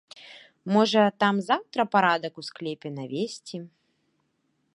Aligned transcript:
Можа, 0.77 1.03
там 1.25 1.35
заўтра 1.49 1.81
парадак 1.93 2.33
у 2.43 2.49
склепе 2.49 2.89
навесці. 2.99 3.57